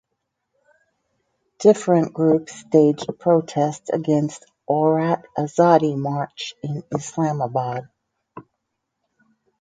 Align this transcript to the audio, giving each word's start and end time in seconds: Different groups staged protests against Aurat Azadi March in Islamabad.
Different 1.59 2.11
groups 2.11 2.55
staged 2.55 3.05
protests 3.19 3.91
against 3.91 4.43
Aurat 4.67 5.25
Azadi 5.37 5.95
March 5.95 6.55
in 6.63 6.81
Islamabad. 6.91 7.87